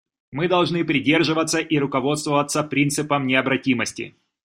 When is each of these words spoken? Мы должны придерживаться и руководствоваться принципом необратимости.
Мы 0.31 0.47
должны 0.47 0.83
придерживаться 0.83 1.59
и 1.59 1.77
руководствоваться 1.77 2.63
принципом 2.63 3.27
необратимости. 3.27 4.15